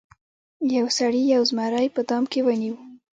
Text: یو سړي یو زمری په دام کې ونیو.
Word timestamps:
یو 0.75 0.87
سړي 0.97 1.21
یو 1.33 1.41
زمری 1.49 1.87
په 1.95 2.01
دام 2.09 2.23
کې 2.31 2.39
ونیو. 2.45 2.75